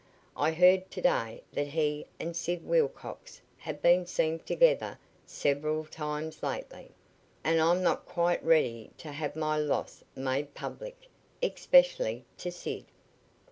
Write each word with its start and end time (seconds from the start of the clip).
"I 0.35 0.51
heard 0.53 0.89
to 0.89 1.01
day 1.03 1.43
that 1.53 1.67
he 1.67 2.07
and 2.19 2.35
Sid 2.35 2.65
Wilcox 2.65 3.39
have 3.59 3.83
been 3.83 4.07
seen 4.07 4.39
together 4.39 4.97
several 5.27 5.85
times 5.85 6.41
lately, 6.41 6.89
and 7.43 7.61
I'm 7.61 7.83
not 7.83 8.07
quite 8.07 8.43
ready 8.43 8.89
to 8.97 9.11
have 9.11 9.35
my 9.35 9.57
loss 9.57 10.03
made 10.15 10.55
public 10.55 11.07
especially 11.43 12.25
to 12.39 12.51
Sid." 12.51 12.85